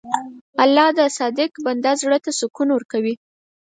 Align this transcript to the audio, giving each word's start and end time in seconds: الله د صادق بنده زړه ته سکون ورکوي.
الله 0.63 0.87
د 0.97 0.99
صادق 1.17 1.51
بنده 1.65 1.91
زړه 2.01 2.17
ته 2.25 2.31
سکون 2.39 2.69
ورکوي. 2.73 3.15